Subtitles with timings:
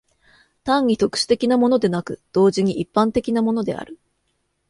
[0.63, 3.99] 単に特殊的なものでなく、同時に一般的なものである。